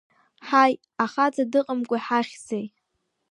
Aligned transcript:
Ҳаи, 0.47 0.73
ахаҵа 1.03 1.43
дыҟамкәа 1.51 1.97
иҳахьзеи! 1.99 2.65